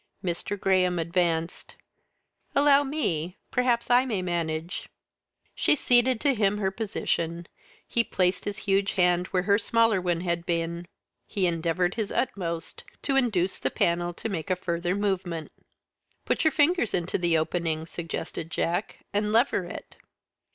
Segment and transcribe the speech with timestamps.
[0.23, 0.59] Mr.
[0.59, 1.75] Graham advanced.
[2.55, 4.89] "Allow me, perhaps I may manage."
[5.53, 7.45] She ceded to him her position.
[7.87, 10.87] He placed his huge hand where her smaller one had been.
[11.27, 15.51] He endeavoured his utmost to induce the panel to make a further movement.
[16.25, 19.97] "Put your fingers into the opening," suggested Jack, "and lever it."